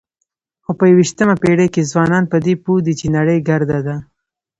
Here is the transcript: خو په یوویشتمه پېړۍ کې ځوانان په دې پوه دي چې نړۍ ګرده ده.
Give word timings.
خو 0.63 0.71
په 0.79 0.83
یوویشتمه 0.91 1.35
پېړۍ 1.41 1.67
کې 1.73 1.89
ځوانان 1.91 2.23
په 2.31 2.37
دې 2.45 2.53
پوه 2.63 2.79
دي 2.85 2.93
چې 2.99 3.07
نړۍ 3.17 3.37
ګرده 3.49 3.79
ده. 3.87 3.95